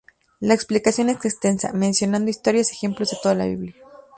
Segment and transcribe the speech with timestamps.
[0.39, 3.75] La explicación es extensa, mencionando historias y ejemplos de toda la Biblia.